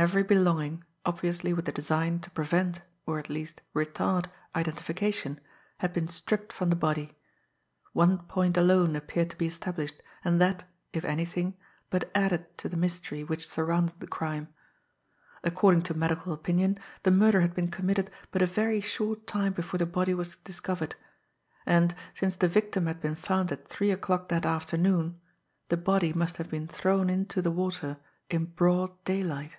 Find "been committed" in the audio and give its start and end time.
17.56-18.08